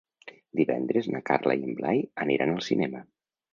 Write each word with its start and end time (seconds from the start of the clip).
Divendres 0.59 1.09
na 1.17 1.21
Carla 1.29 1.57
i 1.61 1.63
en 1.69 1.77
Blai 1.83 2.03
aniran 2.27 2.57
al 2.57 2.67
cinema. 2.73 3.07